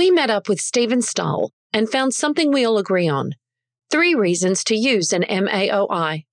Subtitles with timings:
[0.00, 3.34] We met up with Stephen Stahl and found something we all agree on
[3.90, 6.24] three reasons to use an MAOI.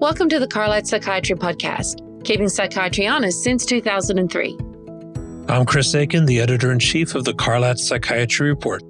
[0.00, 4.58] Welcome to the Carlat Psychiatry Podcast, keeping psychiatry honest since 2003.
[5.48, 8.82] I'm Chris Aiken, the editor in chief of the Carlat Psychiatry Report.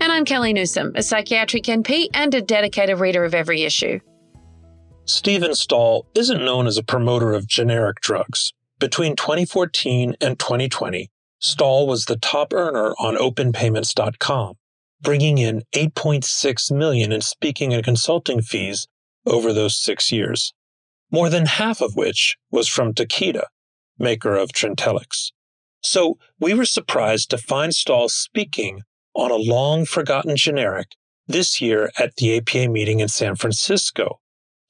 [0.00, 4.00] And I'm Kellie Newsome, a psychiatric NP and a dedicated reader of every issue.
[5.12, 8.52] Stephen Stahl isn't known as a promoter of generic drugs.
[8.78, 11.10] Between 2014 and 2020,
[11.40, 14.54] Stahl was the top earner on openpayments.com,
[15.02, 18.86] bringing in 8.6 million in speaking and consulting fees
[19.26, 20.54] over those 6 years.
[21.10, 23.46] More than half of which was from Takeda,
[23.98, 25.32] maker of Trintellix.
[25.82, 28.82] So, we were surprised to find Stahl speaking
[29.14, 30.92] on a long forgotten generic
[31.26, 34.20] this year at the APA meeting in San Francisco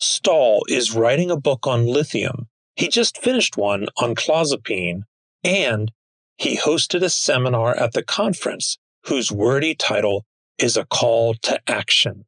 [0.01, 2.49] Stahl is writing a book on lithium.
[2.75, 5.03] He just finished one on clozapine,
[5.45, 5.93] and
[6.39, 10.25] he hosted a seminar at the conference whose wordy title
[10.59, 12.25] is a call to action.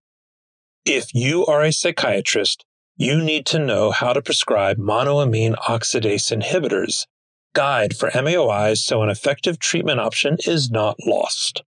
[0.84, 2.65] If you are a psychiatrist,
[2.97, 7.06] you need to know how to prescribe monoamine oxidase inhibitors.
[7.55, 11.62] Guide for MAOIs so an effective treatment option is not lost.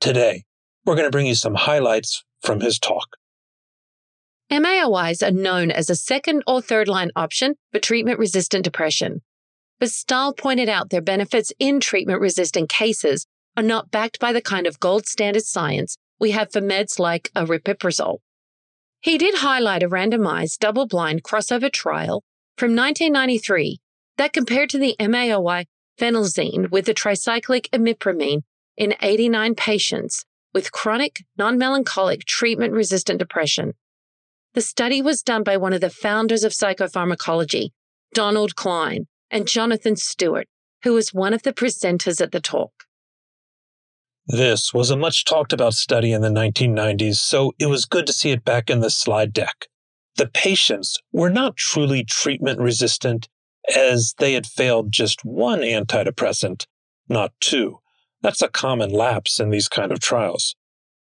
[0.00, 0.44] Today,
[0.84, 3.16] we're going to bring you some highlights from his talk.
[4.50, 9.22] MAOIs are known as a second or third line option for treatment resistant depression.
[9.80, 14.42] But Stahl pointed out their benefits in treatment resistant cases are not backed by the
[14.42, 18.18] kind of gold standard science we have for meds like aripiprazole.
[19.00, 22.22] He did highlight a randomized double blind crossover trial
[22.56, 23.78] from 1993
[24.16, 25.64] that compared to the MAOI
[25.98, 28.42] phenelzine with the tricyclic imipramine
[28.76, 33.74] in 89 patients with chronic non melancholic treatment resistant depression
[34.54, 37.70] the study was done by one of the founders of psychopharmacology,
[38.14, 40.46] Donald Klein, and Jonathan Stewart,
[40.84, 42.72] who was one of the presenters at the talk.
[44.26, 48.12] This was a much talked about study in the 1990s, so it was good to
[48.12, 49.66] see it back in the slide deck.
[50.16, 53.28] The patients were not truly treatment resistant
[53.74, 56.66] as they had failed just one antidepressant,
[57.08, 57.80] not two.
[58.22, 60.54] That's a common lapse in these kind of trials.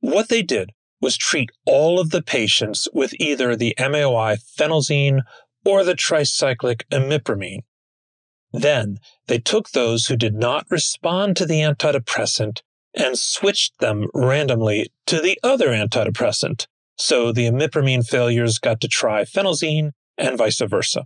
[0.02, 5.22] What they did was treat all of the patients with either the MAOI phenelzine
[5.66, 7.64] or the tricyclic imipramine.
[8.52, 12.62] Then they took those who did not respond to the antidepressant
[12.96, 16.66] and switched them randomly to the other antidepressant.
[16.98, 21.06] So the imipramine failures got to try phenelzine and vice versa.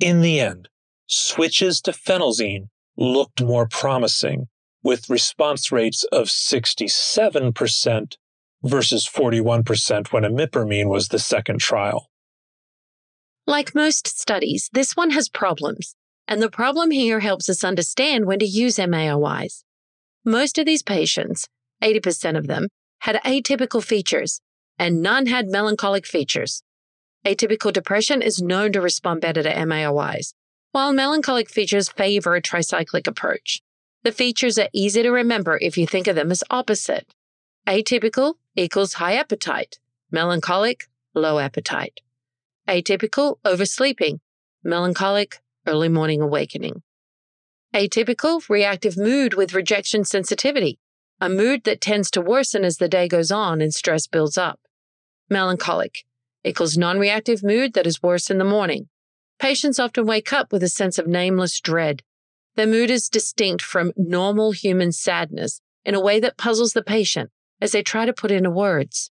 [0.00, 0.68] In the end,
[1.06, 4.48] switches to phenelzine looked more promising
[4.82, 8.16] with response rates of 67%
[8.64, 12.10] versus 41% when imipramine was the second trial.
[13.46, 15.94] Like most studies, this one has problems,
[16.26, 19.64] and the problem here helps us understand when to use MAOIs.
[20.24, 21.46] Most of these patients,
[21.82, 22.68] 80% of them,
[23.00, 24.40] had atypical features,
[24.78, 26.62] and none had melancholic features.
[27.26, 30.32] Atypical depression is known to respond better to MAOIs,
[30.72, 33.60] while melancholic features favor a tricyclic approach.
[34.04, 37.06] The features are easy to remember if you think of them as opposite.
[37.66, 39.78] Atypical equals high appetite,
[40.10, 42.02] melancholic, low appetite.
[42.68, 44.20] Atypical, oversleeping,
[44.62, 46.82] melancholic, early morning awakening.
[47.74, 50.78] Atypical, reactive mood with rejection sensitivity,
[51.22, 54.60] a mood that tends to worsen as the day goes on and stress builds up.
[55.30, 56.04] Melancholic
[56.44, 58.90] equals non reactive mood that is worse in the morning.
[59.38, 62.02] Patients often wake up with a sense of nameless dread.
[62.56, 67.30] Their mood is distinct from normal human sadness in a way that puzzles the patient
[67.64, 69.10] as they try to put into words.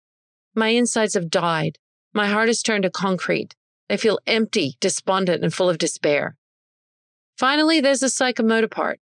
[0.53, 1.79] My insides have died.
[2.13, 3.55] My heart has turned to concrete.
[3.89, 6.37] I feel empty, despondent, and full of despair.
[7.35, 8.99] Finally, there's the psychomotor part.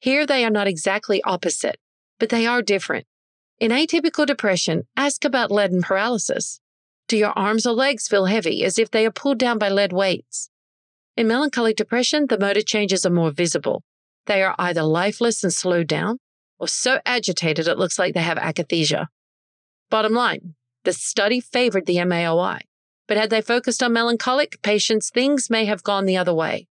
[0.00, 1.76] Here they are not exactly opposite,
[2.18, 3.06] but they are different.
[3.60, 6.60] In atypical depression, ask about lead and paralysis.
[7.06, 9.92] Do your arms or legs feel heavy as if they are pulled down by lead
[9.92, 10.48] weights?
[11.14, 13.82] In melancholic depression, the motor changes are more visible.
[14.24, 16.20] They are either lifeless and slowed down,
[16.58, 19.06] or so agitated it looks like they have akathisia.
[19.90, 20.54] Bottom line,
[20.84, 22.60] the study favored the MAOI,
[23.06, 26.66] but had they focused on melancholic patients, things may have gone the other way.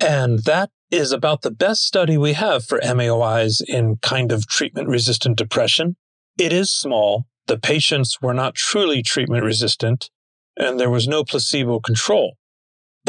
[0.00, 4.88] And that is about the best study we have for MAOIs in kind of treatment
[4.88, 5.96] resistant depression.
[6.38, 10.08] It is small, the patients were not truly treatment resistant,
[10.56, 12.36] and there was no placebo control.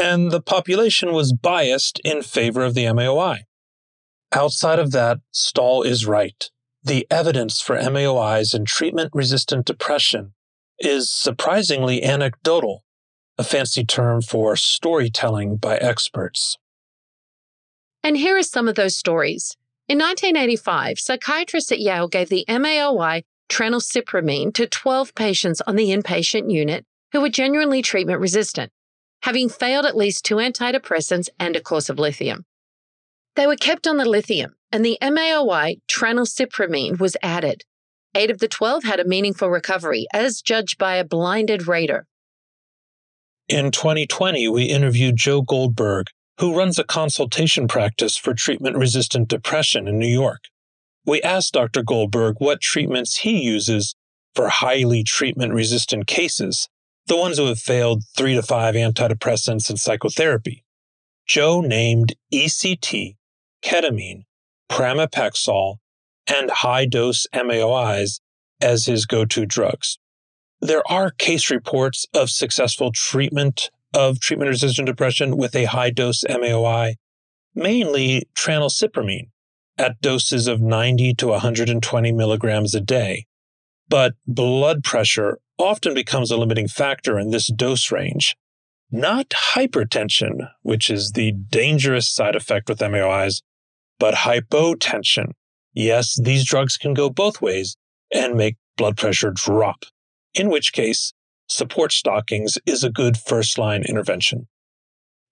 [0.00, 3.40] And the population was biased in favor of the MAOI.
[4.32, 6.50] Outside of that, Stahl is right.
[6.82, 10.32] The evidence for MAOIs in treatment resistant depression
[10.78, 12.84] is surprisingly anecdotal.
[13.38, 16.58] a fancy term for storytelling by experts.
[18.02, 19.56] And here are some of those stories.
[19.88, 26.52] In 1985, psychiatrists at Yale gave the MAOI tranylcypromine to 12 patients on the inpatient
[26.52, 28.70] unit who were genuinely treatment resistant,
[29.22, 32.44] having failed at least two antidepressants and a course of lithium.
[33.34, 37.64] They were kept on the lithium, and the MAOI tranylcypromine was added.
[38.14, 42.06] Eight of the 12 had a meaningful recovery, as judged by a blinded rater.
[43.48, 46.08] In 2020, we interviewed Joe Goldberg,
[46.38, 50.42] who runs a consultation practice for treatment resistant depression in New York.
[51.06, 51.82] We asked Dr.
[51.82, 53.94] Goldberg what treatments he uses
[54.34, 56.68] for highly treatment resistant cases,
[57.06, 60.64] the ones who have failed three to five antidepressants and psychotherapy.
[61.26, 63.16] Joe named ECT,
[63.62, 64.24] ketamine,
[64.70, 65.76] pramipexole,
[66.26, 68.20] and high dose MAOIs
[68.60, 69.98] as his go to drugs.
[70.60, 76.24] There are case reports of successful treatment of treatment resistant depression with a high dose
[76.24, 76.94] MAOI,
[77.54, 79.28] mainly tranylcypromine
[79.78, 83.26] at doses of 90 to 120 milligrams a day.
[83.88, 88.36] But blood pressure often becomes a limiting factor in this dose range.
[88.90, 93.42] Not hypertension, which is the dangerous side effect with MAOIs,
[94.02, 95.28] but hypotension,
[95.74, 97.76] Yes, these drugs can go both ways
[98.12, 99.84] and make blood pressure drop,
[100.34, 101.12] in which case,
[101.48, 104.48] support stockings is a good first line intervention.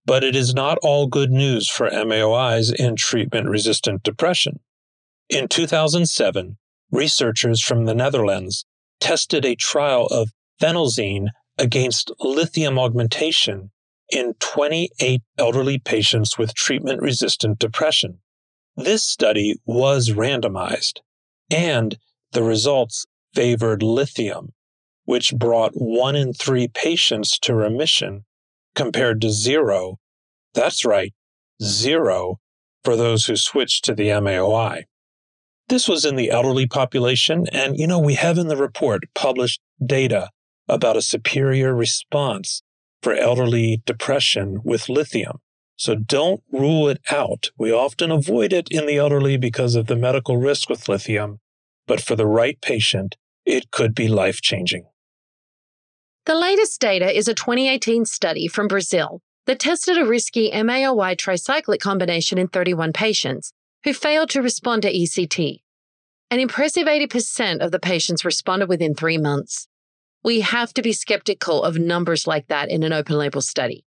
[0.07, 4.61] But it is not all good news for MAOIs in treatment resistant depression.
[5.29, 6.57] In 2007,
[6.91, 8.65] researchers from the Netherlands
[8.99, 10.31] tested a trial of
[10.61, 11.29] phenelzine
[11.59, 13.73] against lithium augmentation
[14.09, 18.21] in 28 elderly patients with treatment resistant depression.
[18.77, 21.01] This study was randomized,
[21.51, 21.99] and
[22.33, 24.53] the results favored lithium,
[25.05, 28.25] which brought one in three patients to remission
[28.75, 29.99] compared to zero.
[30.55, 31.13] That's right,
[31.63, 32.41] zero
[32.85, 34.85] for those who switched to the MAOI.
[35.69, 39.61] This was in the elderly population, and you know, we have in the report published
[39.85, 40.31] data
[40.69, 42.63] about a superior response
[43.03, 45.39] for elderly depression with lithium.
[45.81, 47.53] So don't rule it out.
[47.57, 51.41] We often avoid it in the elderly because of the medical risk with lithium,
[51.87, 53.17] but for the right patient,
[53.47, 54.85] it could be life changing.
[56.27, 61.81] The latest data is a 2018 study from Brazil that tested a risky MAOI tricyclic
[61.81, 63.55] combination in 31 patients
[63.85, 65.63] who failed to respond to ECT.
[66.31, 69.67] An impressive 80% of the patients responded within three months.
[70.23, 73.87] We have to be skeptical of numbers like that in an open label study.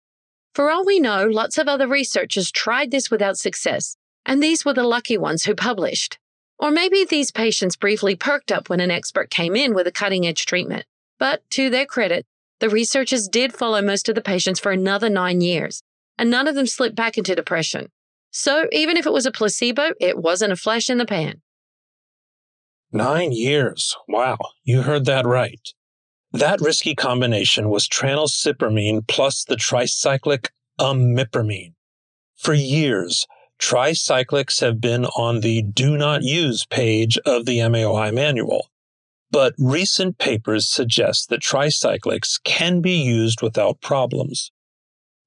[0.56, 4.72] For all we know, lots of other researchers tried this without success, and these were
[4.72, 6.18] the lucky ones who published.
[6.58, 10.26] Or maybe these patients briefly perked up when an expert came in with a cutting
[10.26, 10.86] edge treatment.
[11.18, 12.24] But to their credit,
[12.60, 15.82] the researchers did follow most of the patients for another nine years,
[16.16, 17.90] and none of them slipped back into depression.
[18.30, 21.42] So even if it was a placebo, it wasn't a flash in the pan.
[22.90, 23.94] Nine years.
[24.08, 25.60] Wow, you heard that right.
[26.36, 31.72] That risky combination was tranylcypromine plus the tricyclic imipramine.
[32.34, 33.26] For years,
[33.58, 38.68] tricyclics have been on the do not use page of the MAOI manual,
[39.30, 44.52] but recent papers suggest that tricyclics can be used without problems.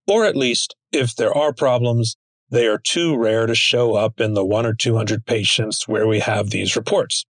[0.05, 2.17] Or at least, if there are problems,
[2.51, 6.19] they are too rare to show up in the one or 200 patients where we
[6.19, 7.25] have these reports.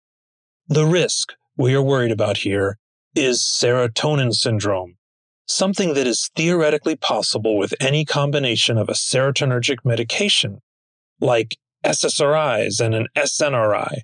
[0.69, 2.79] The risk we are worried about here
[3.15, 4.97] is serotonin syndrome,
[5.47, 10.61] something that is theoretically possible with any combination of a serotonergic medication,
[11.21, 13.99] like SSRIs and an SNRI.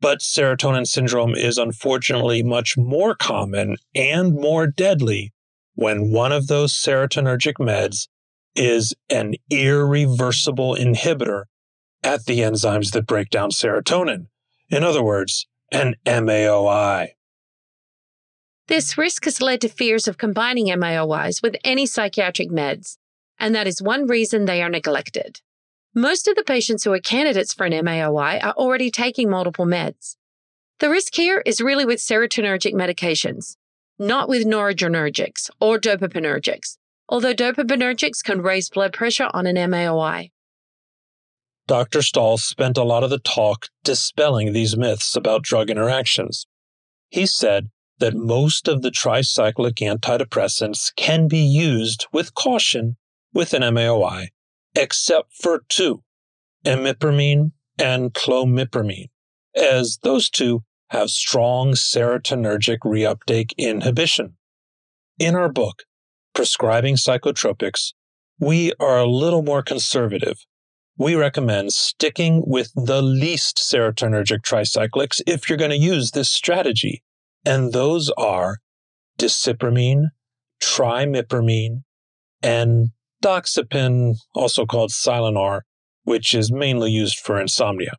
[0.00, 5.32] But serotonin syndrome is unfortunately much more common and more deadly
[5.74, 8.08] when one of those serotonergic meds
[8.54, 11.44] is an irreversible inhibitor
[12.02, 14.26] at the enzymes that break down serotonin.
[14.68, 17.08] In other words, an MAOI.
[18.68, 22.98] This risk has led to fears of combining MAOIs with any psychiatric meds,
[23.38, 25.40] and that is one reason they are neglected.
[25.94, 30.16] Most of the patients who are candidates for an MAOI are already taking multiple meds.
[30.80, 33.56] The risk here is really with serotonergic medications,
[33.98, 36.76] not with noradrenergics or dopaminergics,
[37.08, 40.30] although dopaminergics can raise blood pressure on an MAOI.
[41.66, 42.02] Dr.
[42.02, 46.46] Stahl spent a lot of the talk dispelling these myths about drug interactions.
[47.08, 52.96] He said that most of the tricyclic antidepressants can be used with caution
[53.32, 54.28] with an MAOI,
[54.74, 56.02] except for two,
[56.64, 59.10] imipramine and clomipramine,
[59.54, 64.36] as those two have strong serotonergic reuptake inhibition.
[65.18, 65.82] In our book,
[66.34, 67.92] prescribing psychotropics,
[68.38, 70.46] we are a little more conservative.
[70.96, 77.02] We recommend sticking with the least serotonergic tricyclics if you're going to use this strategy.
[77.44, 78.58] And those are
[79.18, 80.08] desipramine,
[80.60, 81.82] trimipramine,
[82.42, 82.90] and
[83.22, 85.64] doxepin, also called Silenor,
[86.04, 87.96] which is mainly used for insomnia.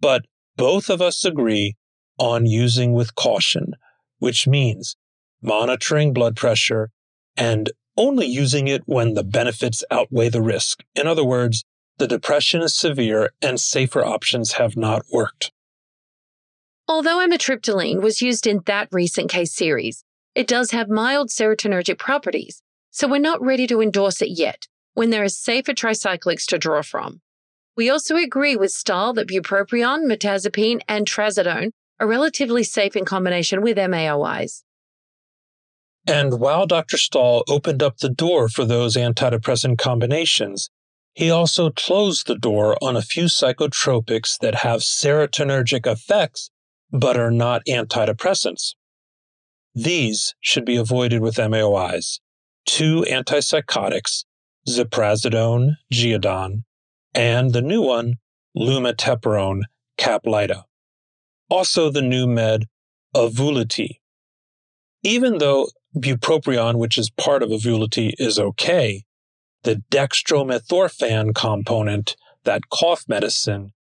[0.00, 0.24] But
[0.56, 1.76] both of us agree
[2.18, 3.74] on using with caution,
[4.18, 4.96] which means
[5.40, 6.90] monitoring blood pressure
[7.36, 10.82] and only using it when the benefits outweigh the risk.
[10.94, 11.64] In other words,
[11.98, 15.52] the depression is severe and safer options have not worked.
[16.90, 20.04] Although amitriptyline was used in that recent case series,
[20.34, 25.10] it does have mild serotonergic properties, so we're not ready to endorse it yet when
[25.10, 27.20] there are safer tricyclics to draw from.
[27.76, 33.60] We also agree with Stahl that bupropion, mirtazapine, and trazodone are relatively safe in combination
[33.60, 34.62] with MAOIs.
[36.06, 36.96] And while Dr.
[36.96, 40.70] Stahl opened up the door for those antidepressant combinations,
[41.14, 46.50] he also closed the door on a few psychotropics that have serotonergic effects
[46.90, 48.74] but are not antidepressants.
[49.74, 52.20] These should be avoided with MAOIs.
[52.66, 54.24] Two antipsychotics,
[54.68, 56.64] ziprasidone, geodon,
[57.14, 58.14] and the new one,
[58.56, 59.62] lumateperone,
[59.98, 60.64] Caplyta.
[61.48, 62.66] Also the new med,
[63.14, 64.00] Auvelity.
[65.02, 69.04] Even though bupropion, which is part of Auvelity, is okay,
[69.62, 73.72] the dextromethorphan component, that cough medicine,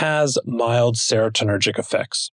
[0.00, 2.30] has mild serotonergic effects.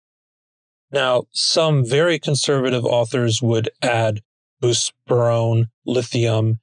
[0.92, 4.20] Now, some very conservative authors would add
[4.62, 6.60] buspirone, lithium,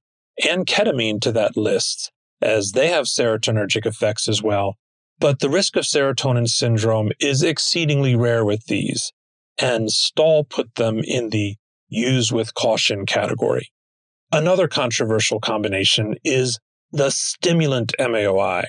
[0.50, 2.10] and ketamine to that list,
[2.42, 4.78] as they have serotonergic effects as well.
[5.20, 9.12] But the risk of serotonin syndrome is exceedingly rare with these,
[9.58, 11.58] and Stahl put them in the
[11.90, 13.68] use with caution category.
[14.32, 16.60] Another controversial combination is
[16.94, 18.68] the stimulant MAOI.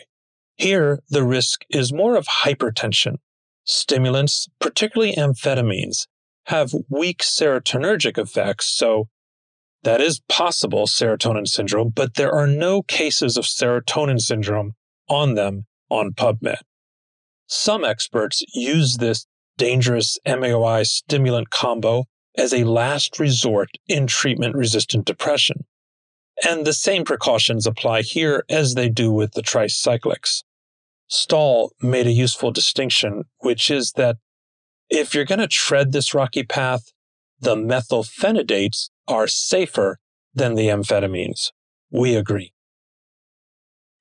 [0.57, 3.17] Here, the risk is more of hypertension.
[3.65, 6.07] Stimulants, particularly amphetamines,
[6.47, 9.09] have weak serotonergic effects, so
[9.83, 14.73] that is possible serotonin syndrome, but there are no cases of serotonin syndrome
[15.09, 16.59] on them on PubMed.
[17.47, 22.05] Some experts use this dangerous MAOI stimulant combo
[22.37, 25.65] as a last resort in treatment resistant depression.
[26.43, 30.43] And the same precautions apply here as they do with the tricyclics.
[31.07, 34.17] Stahl made a useful distinction, which is that
[34.91, 36.93] if you're going to tread this rocky path,
[37.41, 39.99] the methylphenidates are safer
[40.35, 41.51] than the amphetamines.
[41.91, 42.53] We agree.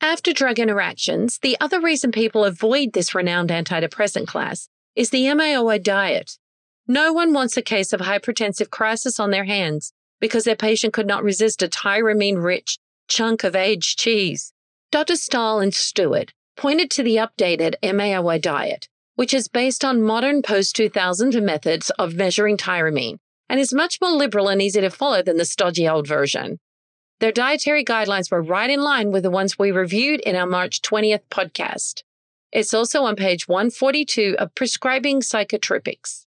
[0.02, 5.82] After drug interactions, the other reason people avoid this renowned antidepressant class is the MAOI
[5.82, 6.38] diet.
[6.88, 11.06] No one wants a case of hypertensive crisis on their hands because their patient could
[11.06, 14.54] not resist a tyramine rich chunk of aged cheese.
[14.90, 15.18] Dr.
[15.18, 20.78] Stahl and Stewart pointed to the updated MAOI diet, which is based on modern post
[20.78, 23.18] 2000 methods of measuring tyramine
[23.50, 26.58] and is much more liberal and easy to follow than the stodgy old version.
[27.20, 30.82] Their dietary guidelines were right in line with the ones we reviewed in our March
[30.84, 32.04] 20th podcast.
[32.50, 36.28] It's also on page 142 of Prescribing Psychotropics.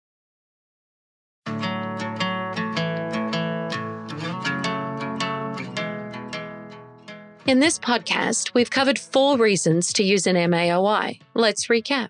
[7.46, 11.20] In this podcast, we've covered four reasons to use an MAOI.
[11.34, 12.08] Let's recap.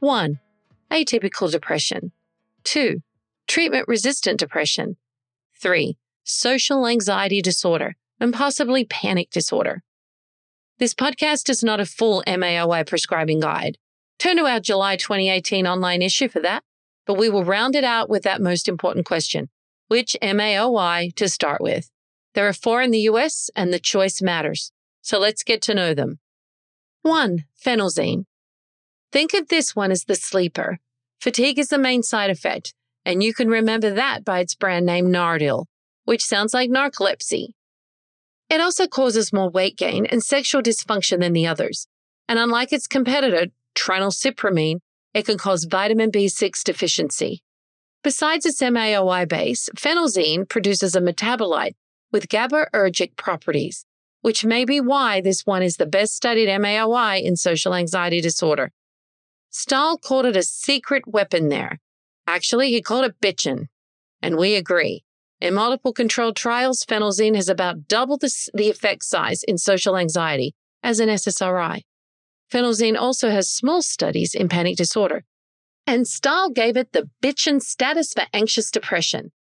[0.00, 0.40] 1.
[0.90, 2.12] Atypical depression.
[2.64, 3.00] 2.
[3.46, 4.98] Treatment resistant depression.
[5.58, 5.96] 3.
[6.24, 9.82] Social anxiety disorder and possibly panic disorder.
[10.78, 13.78] This podcast is not a full MAOI prescribing guide.
[14.18, 16.62] Turn to our July 2018 online issue for that,
[17.06, 19.48] but we will round it out with that most important question
[19.86, 21.90] which MAOI to start with?
[22.38, 24.70] There are four in the US, and the choice matters.
[25.02, 26.20] So let's get to know them.
[27.02, 28.26] One, phenelzine.
[29.10, 30.78] Think of this one as the sleeper.
[31.20, 35.06] Fatigue is the main side effect, and you can remember that by its brand name
[35.06, 35.64] Nardil,
[36.04, 37.54] which sounds like narcolepsy.
[38.48, 41.88] It also causes more weight gain and sexual dysfunction than the others.
[42.28, 44.78] And unlike its competitor, tranylcypromine,
[45.12, 47.42] it can cause vitamin B6 deficiency.
[48.04, 51.74] Besides its MAOI base, phenelzine produces a metabolite
[52.12, 53.84] with GABAergic properties,
[54.22, 58.72] which may be why this one is the best studied MAOI in social anxiety disorder.
[59.50, 61.80] Stahl called it a secret weapon there.
[62.26, 63.68] Actually, he called it bitchin',
[64.22, 65.04] and we agree.
[65.40, 70.54] In multiple controlled trials, phenelzine has about double the, the effect size in social anxiety
[70.82, 71.82] as an SSRI.
[72.52, 75.24] Phenelzine also has small studies in panic disorder.
[75.86, 79.32] And Stahl gave it the bitchin' status for anxious depression.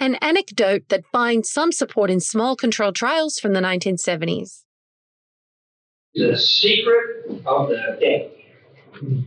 [0.00, 4.62] An anecdote that finds some support in small controlled trials from the 1970s.
[6.14, 8.32] The secret of the day.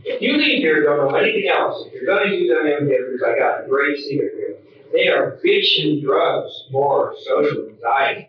[0.04, 3.24] If you leave here don't know anything else, if you're going to use them inhibitors,
[3.24, 4.56] I got a great secret here.
[4.92, 8.28] They are bitching drugs for social anxiety.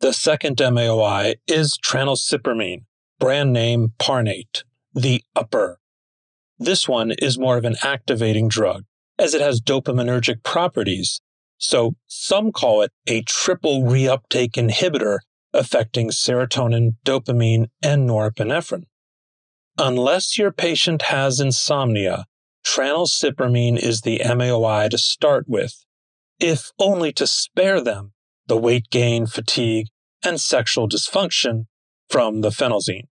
[0.00, 2.84] The second MAOI is tranylcypromine,
[3.18, 4.62] brand name Parnate,
[4.94, 5.78] the upper.
[6.58, 8.84] This one is more of an activating drug,
[9.22, 11.20] as it has dopaminergic properties,
[11.56, 15.20] so some call it a triple reuptake inhibitor
[15.54, 18.86] affecting serotonin, dopamine, and norepinephrine.
[19.78, 22.24] Unless your patient has insomnia,
[22.66, 25.84] tranylcypromine is the MAOI to start with,
[26.40, 28.12] if only to spare them
[28.48, 29.86] the weight gain, fatigue,
[30.24, 31.66] and sexual dysfunction
[32.10, 33.06] from the phenelzine.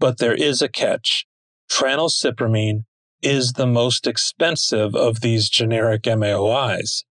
[0.00, 1.26] But there is a catch.
[1.70, 2.86] Tranylcypromine
[3.24, 7.04] is the most expensive of these generic MAOIs.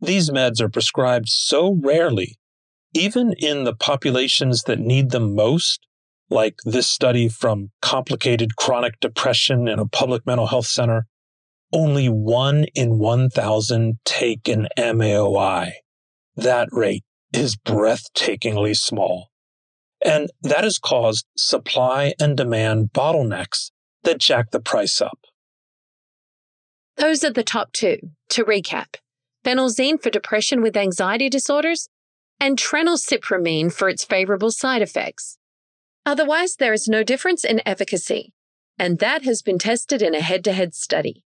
[0.00, 2.38] These meds are prescribed so rarely,
[2.94, 5.86] even in the populations that need them most,
[6.30, 11.06] like this study from complicated chronic depression in a public mental health center,
[11.72, 15.72] only one in 1,000 take an MAOI.
[16.36, 19.28] That rate is breathtakingly small.
[20.04, 23.70] And that has caused supply and demand bottlenecks
[24.04, 25.18] that jack the price up.
[26.98, 27.98] Those are the top two.
[28.30, 28.96] To recap
[29.44, 31.88] phenelzine for depression with anxiety disorders,
[32.40, 35.38] and tranylcypromine for its favorable side effects.
[36.04, 38.32] Otherwise, there is no difference in efficacy,
[38.78, 41.24] and that has been tested in a head to head study.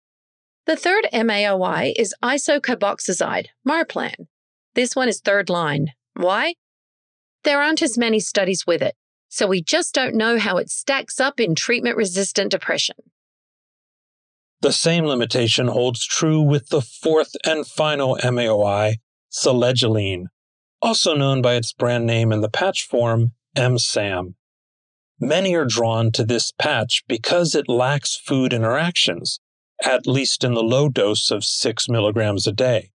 [0.66, 4.28] The third MAOI is isocarboxazid, Marplan.
[4.75, 5.92] This one is third line.
[6.14, 6.54] Why?
[7.42, 8.94] There aren't as many studies with it,
[9.28, 12.97] so we just don't know how it stacks up in treatment resistant depression.
[14.64, 18.94] The same limitation holds true with the fourth and final MAOI,
[19.30, 20.28] selegiline,
[20.80, 24.37] also known by its brand name in the patch form, EMSAM.
[25.21, 29.39] Many are drawn to this patch because it lacks food interactions,
[29.84, 32.91] at least in the low dose of 6 milligrams a day.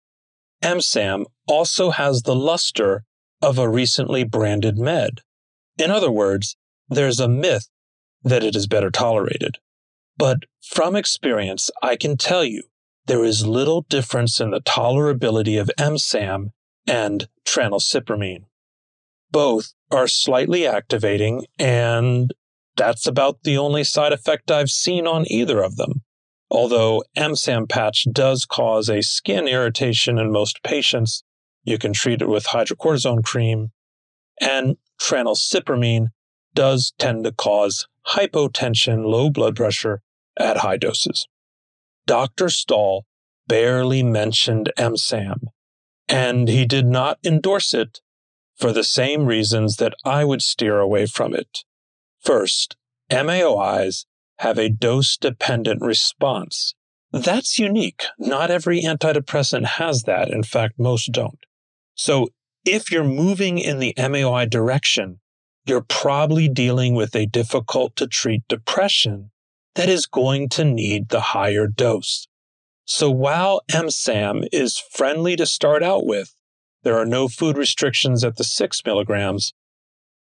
[0.63, 3.05] EMSAM also has the luster
[3.41, 5.23] of a recently branded med.
[5.79, 6.59] In other words,
[6.91, 7.71] there's a myth
[8.23, 9.57] that it is better tolerated.
[10.17, 12.63] But from experience, I can tell you
[13.07, 16.51] there is little difference in the tolerability of EMSAM
[16.87, 18.45] and tranylcypromine.
[19.31, 22.33] Both are slightly activating, and
[22.77, 26.03] that's about the only side effect I've seen on either of them.
[26.51, 31.25] Although EMSAM patch does cause a skin irritation in most patients,
[31.65, 33.73] you can treat it with hydrocortisone cream.
[34.41, 36.09] And tranylcypromine
[36.55, 40.03] does tend to cause hypotension, low blood pressure
[40.37, 41.27] at high doses.
[42.07, 42.49] Dr.
[42.49, 43.07] Stahl
[43.47, 45.41] barely mentioned EMSAM,
[46.09, 48.01] and he did not endorse it
[48.57, 51.65] for the same reasons that I would steer away from it.
[52.21, 52.77] First,
[53.11, 54.07] MAOIs
[54.39, 56.75] have a dose dependent response.
[57.13, 58.05] That's unique.
[58.19, 60.31] Not every antidepressant has that.
[60.31, 61.39] In fact, most don't.
[61.95, 62.29] So
[62.65, 65.21] if you're moving in the MAOI direction,
[65.67, 69.31] you're probably dealing with a difficult to treat depression
[69.75, 72.27] that is going to need the higher dose.
[72.85, 76.35] So while EMSAM is friendly to start out with,
[76.83, 79.55] there are no food restrictions at the 6 milligrams.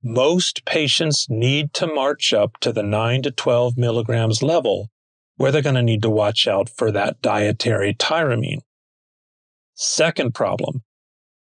[0.03, 4.89] Most patients need to march up to the 9 to 12 milligrams level
[5.37, 8.61] where they're going to need to watch out for that dietary tyramine.
[9.73, 10.83] Second problem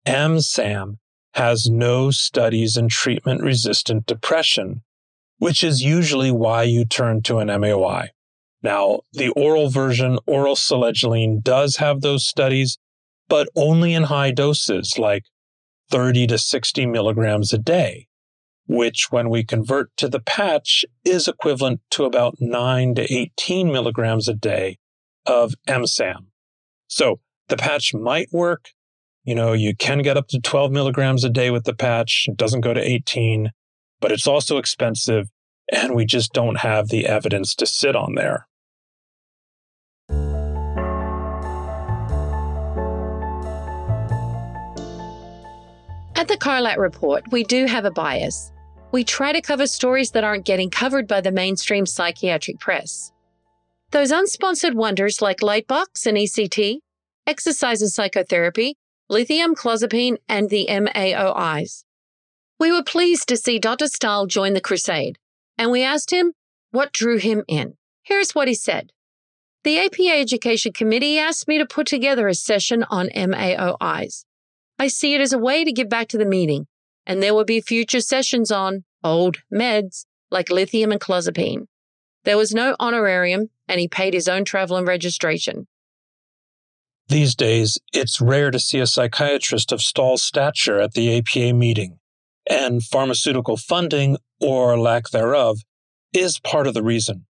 [0.07, 0.97] EMSAM
[1.35, 4.83] has no studies in treatment resistant depression,
[5.39, 8.09] which is usually why you turn to an MAOI.
[8.63, 12.79] Now, the oral version, oral selegiline, does have those studies,
[13.29, 15.25] but only in high doses, like
[15.91, 18.07] 30 to 60 milligrams a day,
[18.67, 24.29] which, when we convert to the patch, is equivalent to about 9 to 18 milligrams
[24.29, 24.79] a day
[25.27, 26.27] of EMSAM.
[26.87, 28.69] So the patch might work,
[29.25, 32.27] you know, you can get up to 12 milligrams a day with the patch.
[32.29, 33.51] It doesn't go to 18,
[34.01, 35.29] but it's also expensive.
[35.71, 38.49] And we just don't have the evidence to sit on there.
[46.15, 48.53] At the Carlat Report, we do have a bias.
[48.91, 53.13] We try to cover stories that aren't getting covered by the mainstream psychiatric press.
[53.93, 56.79] Those unsponsored wonders like Lightbox and ECT,
[57.27, 58.77] exercise and psychotherapy,
[59.09, 61.85] lithium, clozapine, and the MAOIs.
[62.59, 63.89] We were pleased to see Dr.
[63.89, 65.19] Stahl join the crusade,
[65.59, 66.33] and we asked him
[66.71, 67.75] what drew him in.
[68.03, 68.93] Here's what he said
[69.65, 74.25] the APA Education Committee asked me to put together a session on MAOIs.
[74.79, 76.67] I see it as a way to give back to the meeting,
[77.07, 81.67] and there will be future sessions on old meds like lithium and clozapine.
[82.25, 85.67] There was no honorarium, and he paid his own travel and registration.
[87.09, 91.99] These days, it's rare to see a psychiatrist of Stahl's stature at the APA meeting,
[92.49, 95.59] and pharmaceutical funding, or lack thereof,
[96.13, 97.27] is part of the reason.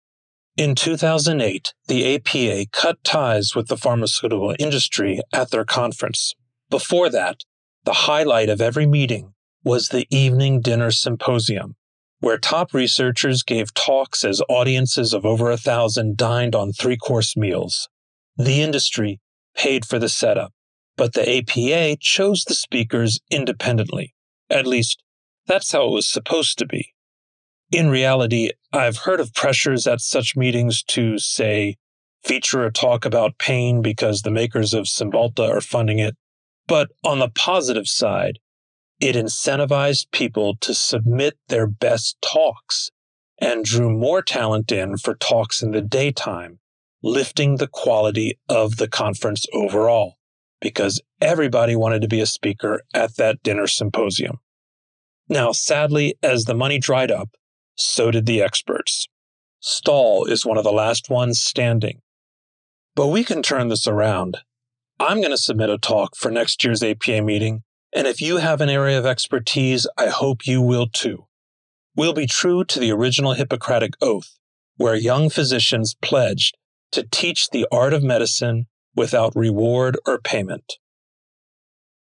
[0.56, 6.34] In 2008, the APA cut ties with the pharmaceutical industry at their conference.
[6.68, 7.38] Before that,
[7.84, 9.32] the highlight of every meeting
[9.64, 11.76] was the evening dinner symposium,
[12.20, 17.34] where top researchers gave talks as audiences of over a thousand dined on three course
[17.34, 17.88] meals.
[18.36, 19.20] The industry
[19.56, 20.52] paid for the setup,
[20.96, 24.14] but the APA chose the speakers independently.
[24.50, 25.02] At least,
[25.46, 26.94] that's how it was supposed to be.
[27.70, 31.76] In reality, I've heard of pressures at such meetings to, say,
[32.22, 36.16] feature a talk about pain because the makers of Cymbalta are funding it.
[36.66, 38.38] But on the positive side,
[39.00, 42.90] it incentivized people to submit their best talks
[43.40, 46.60] and drew more talent in for talks in the daytime,
[47.02, 50.16] lifting the quality of the conference overall
[50.60, 54.38] because everybody wanted to be a speaker at that dinner symposium.
[55.28, 57.30] Now, sadly, as the money dried up,
[57.74, 59.08] so did the experts.
[59.60, 62.00] Stahl is one of the last ones standing.
[62.94, 64.38] But we can turn this around.
[65.00, 67.62] I'm going to submit a talk for next year's APA meeting,
[67.92, 71.26] and if you have an area of expertise, I hope you will too.
[71.96, 74.38] We'll be true to the original Hippocratic Oath,
[74.76, 76.56] where young physicians pledged
[76.92, 80.74] to teach the art of medicine without reward or payment.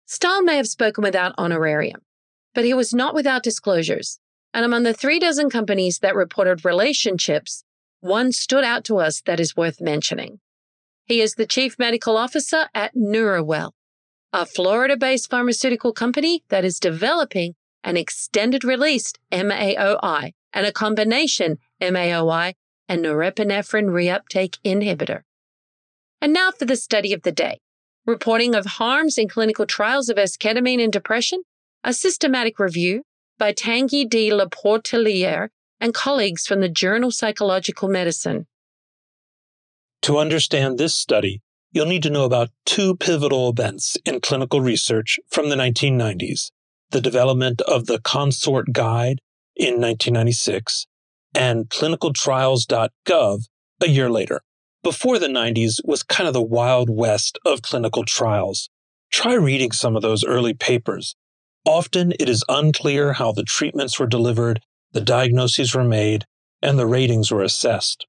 [0.07, 2.01] Stahl may have spoken without honorarium,
[2.55, 4.21] but he was not without disclosures.
[4.53, 7.65] And among the three dozen companies that reported relationships,
[8.01, 10.41] one stood out to us that is worth mentioning.
[11.07, 13.73] He is the chief medical officer at NeuraWell,
[14.33, 21.59] a Florida based pharmaceutical company that is developing an extended release MAOI and a combination
[21.81, 22.55] MAOI
[22.89, 25.23] and norepinephrine reuptake inhibitor.
[26.21, 27.61] And now for the study of the day.
[28.07, 31.43] Reporting of harms in clinical trials of esketamine in depression,
[31.83, 33.03] a systematic review
[33.39, 35.49] by Tanguy de la Portelliere
[35.81, 38.47] and colleagues from the Journal Psychological Medicine.
[40.03, 41.41] To understand this study,
[41.73, 46.51] you'll need to know about two pivotal events in clinical research from the 1990s
[46.91, 49.19] the development of the Consort Guide
[49.57, 50.87] in 1996
[51.35, 53.41] and clinicaltrials.gov
[53.81, 54.43] a year later.
[54.83, 58.69] Before the 90s was kind of the wild west of clinical trials.
[59.11, 61.17] Try reading some of those early papers
[61.67, 64.61] Often it is unclear how the treatments were delivered,
[64.93, 66.27] the diagnoses were made,
[66.61, 68.07] and the ratings were assessed.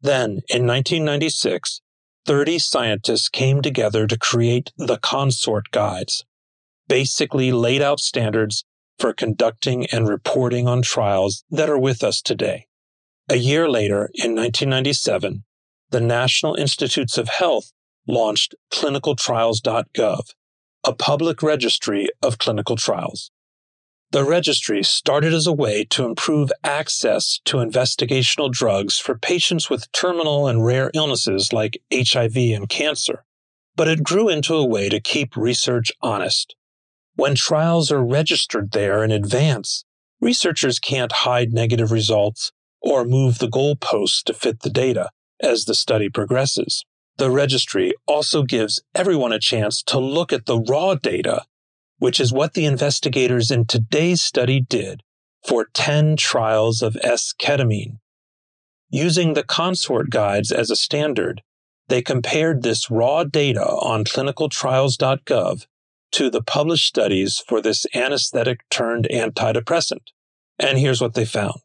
[0.00, 1.80] Then, in 1996,
[2.26, 6.24] 30 scientists came together to create the Consort Guides,
[6.86, 8.64] basically laid out standards
[8.98, 12.66] for conducting and reporting on trials that are with us today.
[13.28, 15.44] A year later, in 1997,
[15.90, 17.72] the National Institutes of Health
[18.06, 20.34] launched clinicaltrials.gov,
[20.84, 23.30] a public registry of clinical trials.
[24.10, 29.90] The registry started as a way to improve access to investigational drugs for patients with
[29.92, 33.24] terminal and rare illnesses like HIV and cancer,
[33.74, 36.54] but it grew into a way to keep research honest.
[37.14, 39.84] When trials are registered there in advance,
[40.20, 45.74] researchers can't hide negative results or move the goalposts to fit the data as the
[45.74, 46.84] study progresses.
[47.18, 51.44] The registry also gives everyone a chance to look at the raw data,
[51.98, 55.02] which is what the investigators in today's study did
[55.46, 57.98] for 10 trials of S-ketamine.
[58.88, 61.42] Using the consort guides as a standard,
[61.88, 65.66] they compared this raw data on clinicaltrials.gov
[66.12, 70.12] to the published studies for this anesthetic turned antidepressant.
[70.58, 71.62] And here's what they found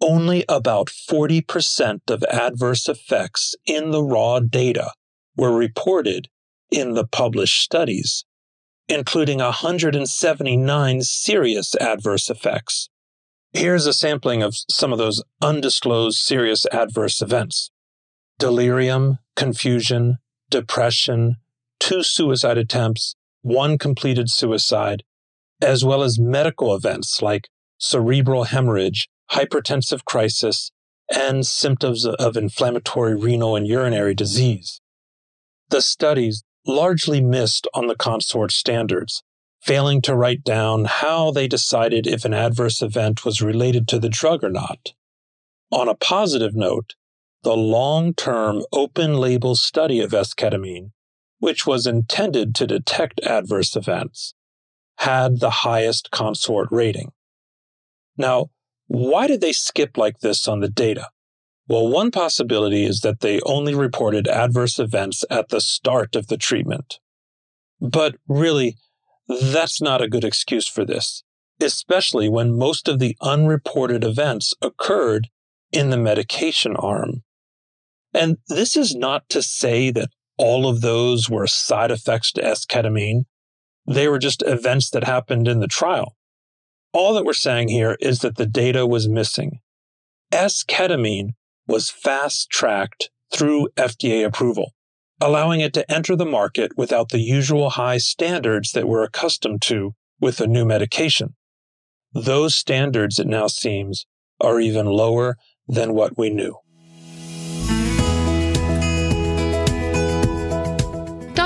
[0.00, 4.92] only about 40% of adverse effects in the raw data
[5.36, 6.28] were reported
[6.70, 8.24] in the published studies,
[8.88, 12.90] including 179 serious adverse effects.
[13.52, 17.70] Here's a sampling of some of those undisclosed serious adverse events
[18.38, 20.18] delirium, confusion,
[20.50, 21.36] depression,
[21.78, 23.14] two suicide attempts,
[23.44, 25.04] one completed suicide,
[25.62, 30.70] as well as medical events like cerebral hemorrhage hypertensive crisis,
[31.12, 34.80] and symptoms of inflammatory renal and urinary disease.
[35.70, 39.22] The studies largely missed on the consort standards,
[39.60, 44.08] failing to write down how they decided if an adverse event was related to the
[44.08, 44.92] drug or not.
[45.70, 46.94] On a positive note,
[47.42, 50.92] the long term open label study of esketamine,
[51.44, 54.32] which was intended to detect adverse events,
[54.96, 57.12] had the highest consort rating.
[58.16, 58.46] Now,
[58.86, 61.10] why did they skip like this on the data?
[61.68, 66.38] Well, one possibility is that they only reported adverse events at the start of the
[66.38, 66.98] treatment.
[67.78, 68.78] But really,
[69.28, 71.24] that's not a good excuse for this,
[71.60, 75.28] especially when most of the unreported events occurred
[75.72, 77.22] in the medication arm.
[78.14, 83.24] And this is not to say that all of those were side effects to esketamine.
[83.86, 86.16] They were just events that happened in the trial.
[86.92, 89.60] All that we're saying here is that the data was missing.
[90.32, 91.30] Esketamine
[91.66, 94.72] was fast tracked through FDA approval,
[95.20, 99.94] allowing it to enter the market without the usual high standards that we're accustomed to
[100.20, 101.34] with a new medication.
[102.12, 104.06] Those standards, it now seems,
[104.40, 106.56] are even lower than what we knew.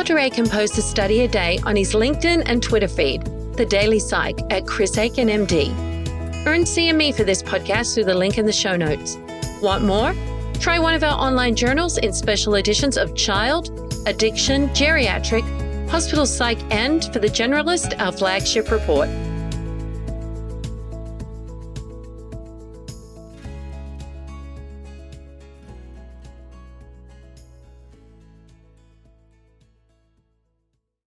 [0.09, 0.21] Dr.
[0.21, 4.41] Aiken posts a study a day on his LinkedIn and Twitter feed, The Daily Psych
[4.51, 5.69] at Chris Aiken MD.
[6.47, 9.19] Earn CME for this podcast through the link in the show notes.
[9.61, 10.15] Want more?
[10.61, 13.69] Try one of our online journals in special editions of Child,
[14.07, 15.45] Addiction, Geriatric,
[15.91, 19.11] Hospital Psych, and for the generalist, our flagship report.